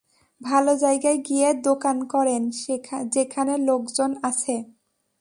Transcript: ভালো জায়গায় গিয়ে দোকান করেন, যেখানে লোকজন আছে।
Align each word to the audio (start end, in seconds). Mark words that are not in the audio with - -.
ভালো 0.41 0.71
জায়গায় 0.77 1.19
গিয়ে 1.27 1.47
দোকান 1.63 1.97
করেন, 2.05 2.41
যেখানে 3.11 3.53
লোকজন 3.67 4.11
আছে। 4.23 4.55